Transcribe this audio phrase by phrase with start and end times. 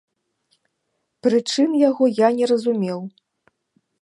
[1.27, 2.99] Прычын яго я не разумеў.